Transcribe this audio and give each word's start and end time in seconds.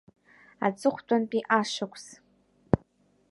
Аҵыхәтәантәи 0.65 1.47
ашықәс… 1.59 2.05